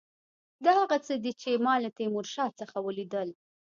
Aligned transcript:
دا 0.65 0.71
هغه 0.81 0.97
څه 1.05 1.13
دي 1.23 1.31
چې 1.41 1.61
ما 1.65 1.73
له 1.83 1.89
تیمورشاه 1.97 2.51
څخه 2.59 2.77
ولیدل. 2.81 3.29